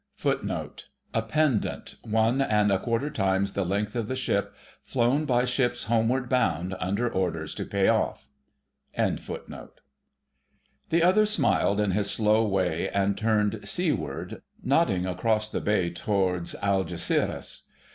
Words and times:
[#] 0.09 0.13
A 0.25 1.21
pendant, 1.21 1.97
one 2.01 2.41
and 2.41 2.71
a 2.71 2.79
quarter 2.79 3.11
times 3.11 3.51
the 3.53 3.63
length 3.63 3.95
of 3.95 4.07
the 4.07 4.15
ship, 4.15 4.55
flown 4.81 5.25
by 5.25 5.45
ships 5.45 5.83
homeward 5.83 6.27
bound 6.27 6.75
under 6.79 7.07
orders 7.07 7.53
to 7.53 7.65
pay 7.65 7.87
off. 7.87 8.27
The 8.97 9.53
other 11.03 11.25
smiled 11.27 11.79
in 11.79 11.91
his 11.91 12.09
slow 12.09 12.47
way 12.47 12.89
and 12.89 13.15
turned 13.15 13.61
seaward, 13.69 14.41
nodding 14.63 15.05
across 15.05 15.49
the 15.49 15.61
bay 15.61 15.91
towards 15.91 16.55
Algeciras. 16.63 17.65